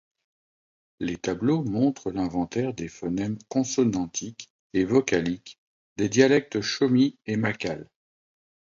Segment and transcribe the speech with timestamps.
[0.99, 5.59] Les tableaux montrent l'inventaire des phonèmes consonantiques et vocaliques
[5.97, 7.87] des dialectes chomi et makhale.